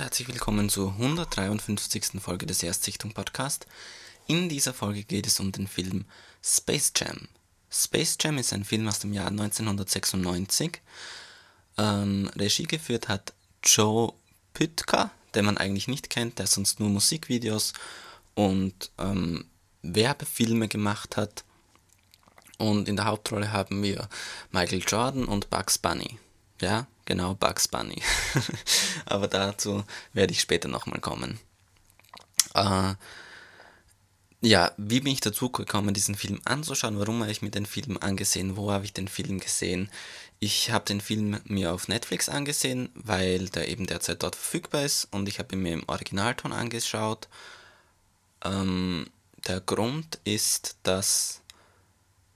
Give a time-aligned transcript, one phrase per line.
[0.00, 2.20] herzlich willkommen zur 153.
[2.20, 3.66] Folge des Erstsichtung Podcast.
[4.28, 6.04] In dieser Folge geht es um den Film
[6.44, 7.26] Space Jam.
[7.68, 10.80] Space Jam ist ein Film aus dem Jahr 1996.
[11.76, 14.12] Ähm, Regie geführt hat Joe
[14.54, 17.72] Pytka, den man eigentlich nicht kennt, der sonst nur Musikvideos
[18.36, 19.44] und ähm,
[19.82, 21.42] Werbefilme gemacht hat.
[22.58, 24.08] Und in der Hauptrolle haben wir
[24.52, 26.16] Michael Jordan und Bugs Bunny.
[26.60, 28.00] Ja, genau, Bugs Bunny.
[29.06, 31.40] Aber dazu werde ich später nochmal kommen.
[32.54, 32.94] Äh,
[34.40, 36.98] ja, wie bin ich dazu gekommen, diesen Film anzuschauen?
[36.98, 38.56] Warum habe ich mir den Film angesehen?
[38.56, 39.90] Wo habe ich den Film gesehen?
[40.38, 45.08] Ich habe den Film mir auf Netflix angesehen, weil der eben derzeit dort verfügbar ist
[45.10, 47.26] und ich habe ihn mir im Originalton angeschaut.
[48.44, 49.08] Ähm,
[49.48, 51.40] der Grund ist, dass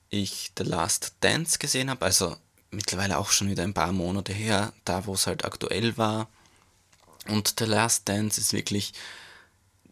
[0.09, 2.37] ich The Last Dance gesehen habe, also
[2.73, 6.29] mittlerweile auch schon wieder ein paar Monate her, da wo es halt aktuell war.
[7.29, 8.93] Und The Last Dance ist wirklich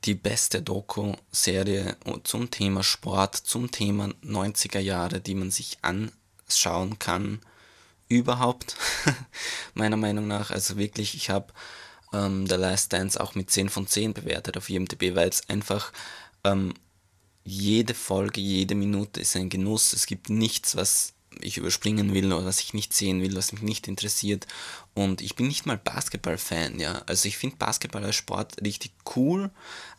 [0.05, 7.41] die beste Doku-Serie zum Thema Sport, zum Thema 90er Jahre, die man sich anschauen kann.
[8.09, 8.77] Überhaupt,
[9.75, 10.51] meiner Meinung nach.
[10.51, 11.53] Also wirklich, ich habe
[12.13, 15.93] ähm, The Last Dance auch mit 10 von 10 bewertet auf IMDb, weil es einfach
[16.45, 16.75] ähm,
[17.45, 19.93] jede Folge, jede Minute ist ein Genuss.
[19.93, 21.13] Es gibt nichts, was
[21.45, 24.47] ich überspringen will oder was ich nicht sehen will, was mich nicht interessiert.
[24.95, 27.03] Und ich bin nicht mal Basketball-Fan, ja.
[27.07, 29.51] Also ich finde Basketball als Sport richtig cool,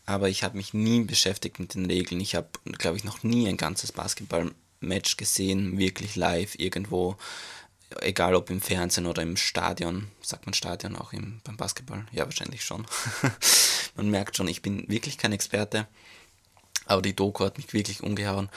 [0.05, 2.21] aber ich habe mich nie beschäftigt mit den Regeln.
[2.21, 7.17] Ich habe, glaube ich, noch nie ein ganzes Basketball-Match gesehen, wirklich live irgendwo.
[7.99, 10.07] Egal ob im Fernsehen oder im Stadion.
[10.21, 12.05] Sagt man Stadion auch im, beim Basketball?
[12.11, 12.85] Ja, wahrscheinlich schon.
[13.95, 15.87] man merkt schon, ich bin wirklich kein Experte.
[16.85, 18.49] Aber die Doku hat mich wirklich umgehauen.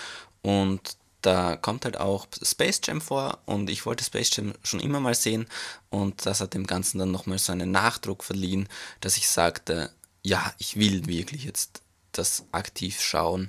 [0.43, 5.01] Und da kommt halt auch Space Jam vor und ich wollte Space Jam schon immer
[5.01, 5.47] mal sehen
[5.89, 8.69] und das hat dem Ganzen dann nochmal so einen Nachdruck verliehen,
[9.01, 9.91] dass ich sagte,
[10.23, 11.81] ja, ich will wirklich jetzt
[12.13, 13.49] das aktiv schauen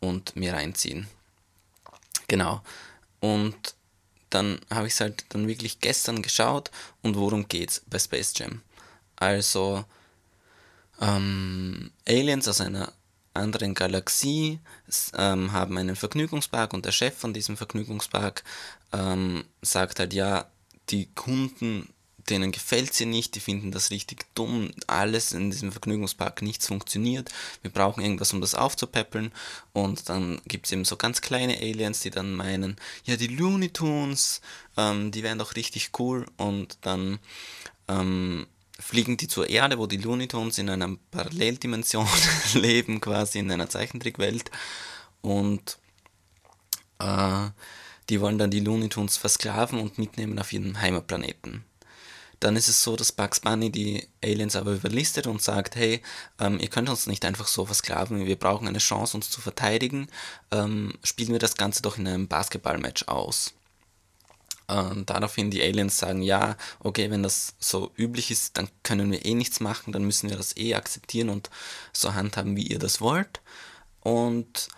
[0.00, 1.08] und mir reinziehen.
[2.28, 2.62] Genau.
[3.18, 3.74] Und
[4.30, 6.70] dann habe ich es halt dann wirklich gestern geschaut
[7.02, 8.62] und worum geht's bei Space Jam?
[9.16, 9.84] Also
[11.00, 12.92] ähm, Aliens aus einer
[13.38, 14.58] anderen Galaxie
[15.16, 18.44] ähm, haben einen Vergnügungspark und der Chef von diesem Vergnügungspark
[18.92, 20.46] ähm, sagt halt, ja,
[20.90, 21.88] die Kunden,
[22.30, 27.30] denen gefällt sie nicht, die finden das richtig dumm, alles in diesem Vergnügungspark nichts funktioniert,
[27.62, 29.32] wir brauchen irgendwas, um das aufzupäppeln.
[29.72, 33.70] Und dann gibt es eben so ganz kleine Aliens, die dann meinen, ja, die Looney
[33.70, 34.40] Tunes,
[34.76, 36.26] ähm, die wären doch richtig cool.
[36.36, 37.18] Und dann
[37.88, 38.46] ähm,
[38.78, 42.06] fliegen die zur Erde, wo die Looney Tunes in einer Paralleldimension
[42.54, 44.50] leben, quasi in einer Zeichentrickwelt.
[45.20, 45.78] Und
[46.98, 47.48] äh,
[48.08, 51.64] die wollen dann die Looney Tunes versklaven und mitnehmen auf ihren Heimatplaneten.
[52.40, 56.02] Dann ist es so, dass Bugs Bunny die Aliens aber überlistet und sagt, hey,
[56.38, 60.06] ähm, ihr könnt uns nicht einfach so versklaven, wir brauchen eine Chance, uns zu verteidigen,
[60.52, 63.54] ähm, spielen wir das Ganze doch in einem Basketballmatch aus.
[64.68, 69.24] Und daraufhin die Aliens sagen, ja, okay, wenn das so üblich ist, dann können wir
[69.24, 71.48] eh nichts machen, dann müssen wir das eh akzeptieren und
[71.92, 73.40] so handhaben, wie ihr das wollt.
[74.00, 74.68] Und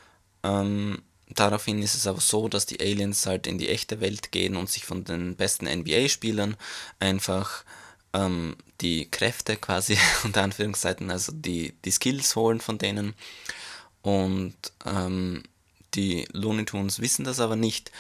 [0.45, 4.57] ähm, daraufhin ist es aber so, dass die Aliens halt in die echte Welt gehen
[4.57, 6.57] und sich von den besten NBA-Spielern
[7.01, 7.65] einfach
[8.13, 13.15] ähm, die Kräfte quasi, unter Anführungszeichen, also die, die Skills holen von denen.
[14.03, 14.55] Und
[14.87, 15.43] ähm,
[15.95, 17.91] die Looney Tunes wissen das aber nicht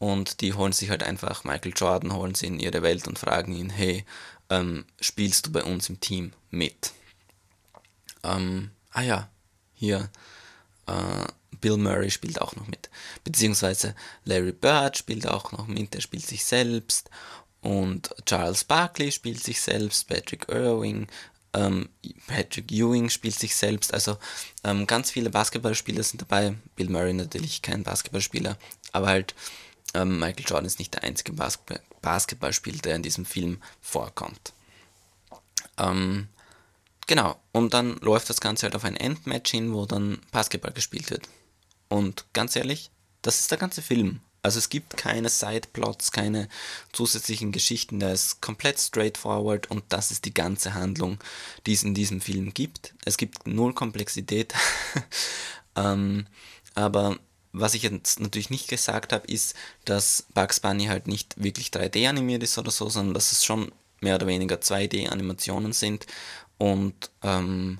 [0.00, 3.54] und die holen sich halt einfach Michael Jordan, holen sie in ihre Welt und fragen
[3.54, 4.06] ihn, hey,
[4.48, 6.92] ähm, spielst du bei uns im Team mit?
[8.24, 9.28] Ähm, ah ja,
[9.74, 10.08] hier,
[10.86, 11.26] äh,
[11.60, 12.88] Bill Murray spielt auch noch mit.
[13.24, 17.10] Beziehungsweise Larry Bird spielt auch noch mit, der spielt sich selbst.
[17.60, 21.08] Und Charles Barkley spielt sich selbst, Patrick Irving,
[21.52, 21.90] ähm,
[22.26, 23.92] Patrick Ewing spielt sich selbst.
[23.92, 24.16] Also
[24.64, 26.54] ähm, ganz viele Basketballspieler sind dabei.
[26.74, 28.56] Bill Murray natürlich kein Basketballspieler,
[28.92, 29.34] aber halt
[29.94, 34.52] ähm, Michael Jordan ist nicht der einzige Basketball Basketballspieler, der in diesem Film vorkommt.
[35.76, 36.28] Ähm,
[37.06, 41.10] genau, und dann läuft das Ganze halt auf ein Endmatch hin, wo dann Basketball gespielt
[41.10, 41.28] wird.
[41.88, 42.90] Und ganz ehrlich,
[43.22, 44.20] das ist der ganze Film.
[44.42, 46.48] Also es gibt keine Sideplots, keine
[46.92, 51.18] zusätzlichen Geschichten, der ist komplett straightforward und das ist die ganze Handlung,
[51.66, 52.94] die es in diesem Film gibt.
[53.04, 54.54] Es gibt null Komplexität,
[55.76, 56.26] ähm,
[56.74, 57.18] aber
[57.52, 59.54] was ich jetzt natürlich nicht gesagt habe, ist,
[59.84, 63.72] dass Bugs Bunny halt nicht wirklich 3D animiert ist oder so, sondern dass es schon
[64.00, 66.06] mehr oder weniger 2D-Animationen sind
[66.58, 67.78] und ähm,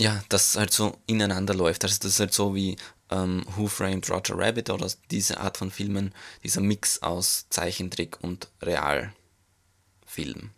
[0.00, 1.84] ja, das halt so ineinander läuft.
[1.84, 2.76] Also das ist halt so wie
[3.10, 6.14] ähm, Who Framed Roger Rabbit oder diese Art von Filmen,
[6.44, 10.50] dieser Mix aus Zeichentrick und Realfilm.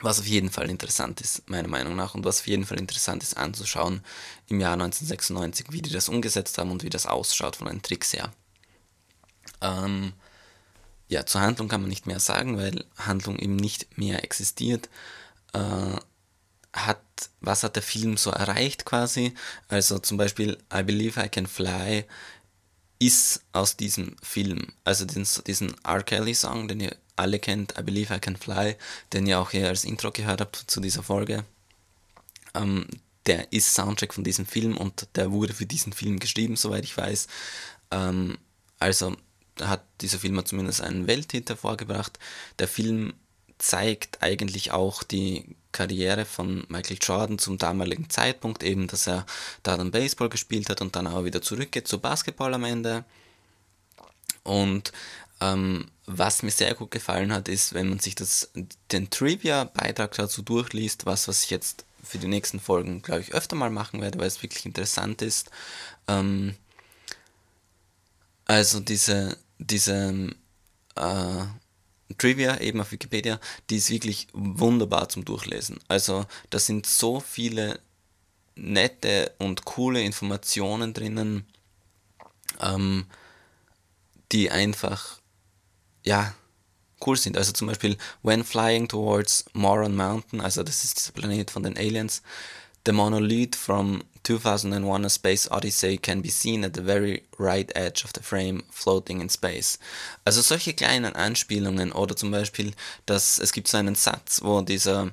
[0.00, 3.22] Was auf jeden Fall interessant ist, meiner Meinung nach, und was auf jeden Fall interessant
[3.22, 4.02] ist anzuschauen
[4.48, 8.12] im Jahr 1996, wie die das umgesetzt haben und wie das ausschaut von den Tricks
[8.12, 8.32] her.
[9.60, 10.12] Ähm,
[11.08, 14.88] ja, zur Handlung kann man nicht mehr sagen, weil Handlung eben nicht mehr existiert.
[15.52, 15.96] Äh,
[16.72, 17.00] hat,
[17.40, 19.32] was hat der Film so erreicht quasi?
[19.68, 22.04] Also zum Beispiel I Believe I Can Fly
[23.06, 26.02] ist aus diesem Film, also diesen, diesen R.
[26.02, 28.76] Kelly Song, den ihr alle kennt, I Believe I Can Fly,
[29.12, 31.44] den ihr auch hier als Intro gehört habt zu dieser Folge,
[32.54, 32.86] ähm,
[33.26, 36.96] der ist Soundtrack von diesem Film und der wurde für diesen Film geschrieben, soweit ich
[36.96, 37.26] weiß.
[37.90, 38.38] Ähm,
[38.78, 39.16] also
[39.60, 42.18] hat dieser Film zumindest einen Welthit hervorgebracht.
[42.58, 43.14] Der Film
[43.64, 49.24] zeigt eigentlich auch die Karriere von Michael Jordan zum damaligen Zeitpunkt, eben, dass er
[49.62, 53.04] da dann Baseball gespielt hat und dann aber wieder zurückgeht zu Basketball am Ende.
[54.42, 54.92] Und
[55.40, 58.50] ähm, was mir sehr gut gefallen hat, ist, wenn man sich das,
[58.92, 63.56] den Trivia-Beitrag dazu durchliest, was, was ich jetzt für die nächsten Folgen, glaube ich, öfter
[63.56, 65.50] mal machen werde, weil es wirklich interessant ist.
[66.06, 66.54] Ähm,
[68.44, 70.34] also diese, diese
[70.96, 71.44] äh,
[72.18, 73.40] Trivia eben auf Wikipedia,
[73.70, 75.78] die ist wirklich wunderbar zum Durchlesen.
[75.88, 77.80] Also da sind so viele
[78.56, 81.46] nette und coole Informationen drinnen,
[82.60, 83.06] ähm,
[84.32, 85.18] die einfach
[86.04, 86.34] ja,
[87.06, 87.36] cool sind.
[87.36, 91.76] Also zum Beispiel When Flying Towards Moron Mountain, also das ist dieser Planet von den
[91.76, 92.22] Aliens,
[92.84, 98.04] the monolith from 2001 A Space Odyssey can be seen at the very right edge
[98.04, 99.78] of the frame floating in space.
[100.24, 102.72] Also solche kleinen Anspielungen oder zum Beispiel,
[103.06, 105.10] dass es gibt so einen Satz, wo dieser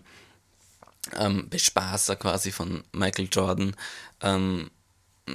[1.17, 3.75] ähm, Bespaßer quasi von Michael Jordan
[4.21, 4.71] ähm,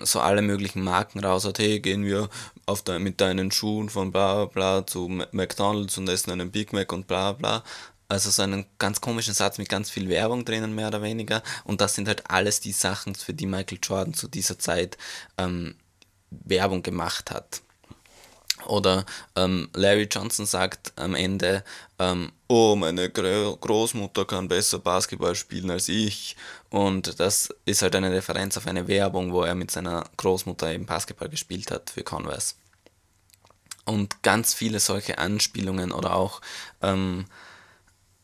[0.03, 2.29] so alle möglichen Marken raus hat, hey, gehen wir
[2.67, 6.93] auf de, mit deinen Schuhen von bla bla zu McDonalds und essen einen Big Mac
[6.93, 7.63] und bla bla.
[8.09, 11.43] Also so einen ganz komischen Satz mit ganz viel Werbung drinnen, mehr oder weniger.
[11.65, 14.97] Und das sind halt alles die Sachen, für die Michael Jordan zu dieser Zeit
[15.39, 15.75] ähm,
[16.31, 17.63] Werbung gemacht hat.
[18.67, 19.05] Oder
[19.37, 21.63] ähm, Larry Johnson sagt am Ende,
[21.99, 26.37] ähm, oh, meine Großmutter kann besser Basketball spielen als ich.
[26.71, 30.87] Und das ist halt eine Referenz auf eine Werbung, wo er mit seiner Großmutter eben
[30.87, 32.55] Basketball gespielt hat für Converse.
[33.85, 36.41] Und ganz viele solche Anspielungen oder auch
[36.83, 37.27] ähm,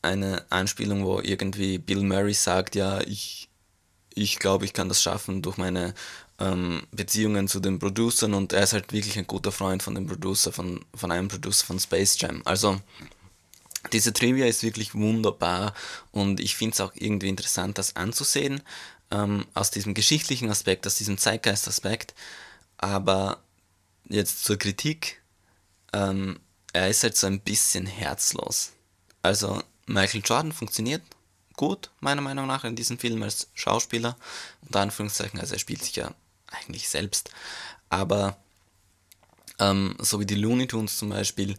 [0.03, 3.49] eine Anspielung, wo irgendwie Bill Murray sagt, ja, ich,
[4.15, 5.95] ich glaube, ich kann das schaffen durch meine
[6.39, 10.07] ähm, Beziehungen zu den Producern und er ist halt wirklich ein guter Freund von dem
[10.07, 12.43] Producer, von, von einem Producer von Space Jam.
[12.45, 12.81] Also
[13.93, 15.75] diese Trivia ist wirklich wunderbar
[16.11, 18.63] und ich finde es auch irgendwie interessant, das anzusehen,
[19.11, 22.15] ähm, aus diesem geschichtlichen Aspekt, aus diesem Zeitgeist-Aspekt.
[22.79, 23.43] Aber
[24.09, 25.23] jetzt zur Kritik,
[25.93, 26.41] ähm,
[26.73, 28.73] er ist halt so ein bisschen herzlos.
[29.23, 31.02] Also Michael Jordan funktioniert
[31.56, 34.17] gut, meiner Meinung nach, in diesem Film als Schauspieler.
[34.62, 36.14] Unter Anführungszeichen, also er spielt sich ja
[36.46, 37.31] eigentlich selbst.
[37.88, 38.37] Aber
[39.58, 41.56] ähm, so wie die Looney Tunes zum Beispiel,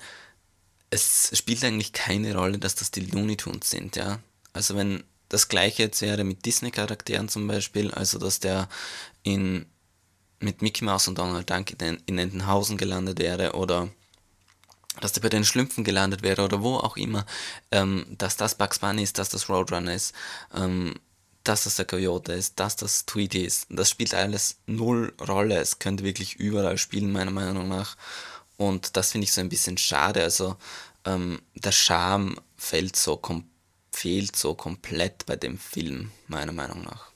[0.89, 4.19] es spielt eigentlich keine Rolle, dass das die Looney Tunes sind, ja.
[4.53, 8.69] Also wenn das gleiche jetzt wäre mit Disney-Charakteren zum Beispiel, also dass der
[9.23, 9.65] in,
[10.39, 13.89] mit Mickey Mouse und Donald Duck in, in Entenhausen gelandet wäre oder
[15.01, 17.25] dass der bei den Schlümpfen gelandet wäre oder wo auch immer,
[17.71, 20.13] ähm, dass das Bugs Bunny ist, dass das Roadrunner ist,
[20.53, 20.95] ähm,
[21.43, 23.67] dass das der Coyote ist, dass das Tweety ist.
[23.69, 25.57] Das spielt alles null Rolle.
[25.57, 27.97] Es könnte wirklich überall spielen, meiner Meinung nach.
[28.57, 30.23] Und das finde ich so ein bisschen schade.
[30.23, 30.55] Also
[31.05, 33.19] ähm, der Charme fällt so
[33.91, 37.11] fehlt so komplett bei dem Film, meiner Meinung nach.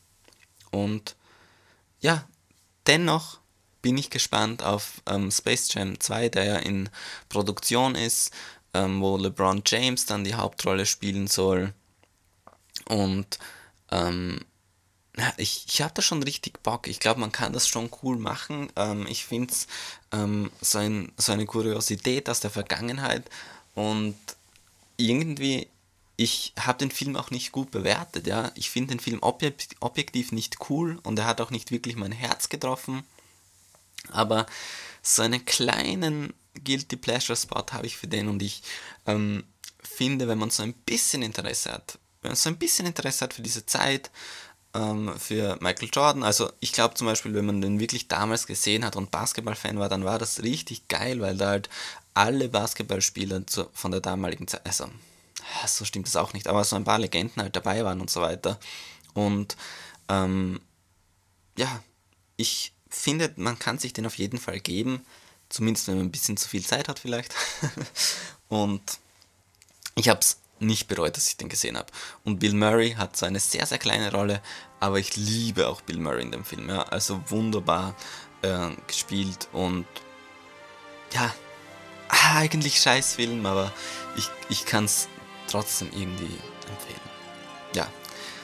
[0.71, 1.15] Und
[1.99, 2.27] ja,
[2.85, 3.39] dennoch
[3.81, 6.89] bin ich gespannt auf ähm, Space Jam 2, der ja in
[7.29, 8.31] Produktion ist,
[8.73, 11.73] ähm, wo LeBron James dann die Hauptrolle spielen soll.
[12.87, 13.39] Und
[13.91, 14.41] ähm,
[15.37, 16.87] ich, ich habe da schon richtig Bock.
[16.87, 18.71] Ich glaube, man kann das schon cool machen.
[18.75, 19.67] Ähm, ich finde es
[20.11, 23.23] ähm, so, ein, so eine Kuriosität aus der Vergangenheit.
[23.73, 24.17] Und
[24.97, 25.67] irgendwie,
[26.17, 28.27] ich habe den Film auch nicht gut bewertet.
[28.27, 28.51] Ja?
[28.55, 32.11] Ich finde den Film objekt, objektiv nicht cool und er hat auch nicht wirklich mein
[32.11, 33.03] Herz getroffen.
[34.11, 34.45] Aber
[35.01, 38.63] so einen kleinen Guilty Pleasure Spot habe ich für den und ich
[39.05, 39.43] ähm,
[39.81, 43.33] finde, wenn man so ein bisschen Interesse hat, wenn man so ein bisschen Interesse hat
[43.33, 44.11] für diese Zeit,
[44.73, 48.83] ähm, für Michael Jordan, also ich glaube zum Beispiel, wenn man den wirklich damals gesehen
[48.83, 51.69] hat und Basketballfan war, dann war das richtig geil, weil da halt
[52.13, 54.89] alle Basketballspieler zu, von der damaligen Zeit, also
[55.67, 58.21] so stimmt das auch nicht, aber so ein paar Legenden halt dabei waren und so
[58.21, 58.59] weiter.
[59.13, 59.55] Und
[60.09, 60.59] ähm,
[61.57, 61.81] ja,
[62.35, 65.05] ich finde, man kann sich den auf jeden Fall geben,
[65.49, 67.33] zumindest wenn man ein bisschen zu viel Zeit hat vielleicht.
[68.49, 68.81] und
[69.95, 71.91] ich habe es nicht bereut, dass ich den gesehen habe.
[72.23, 74.41] Und Bill Murray hat so eine sehr, sehr kleine Rolle,
[74.79, 76.69] aber ich liebe auch Bill Murray in dem Film.
[76.69, 76.83] Ja?
[76.83, 77.95] Also wunderbar
[78.41, 79.85] äh, gespielt und
[81.13, 81.33] ja,
[82.09, 83.71] eigentlich scheiß Film, aber
[84.15, 85.07] ich, ich kann es
[85.47, 86.37] trotzdem irgendwie
[86.69, 87.01] empfehlen.
[87.73, 87.87] Ja,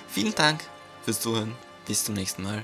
[0.08, 0.64] vielen Dank
[1.04, 1.56] fürs Zuhören.
[1.86, 2.64] Bis zum nächsten Mal.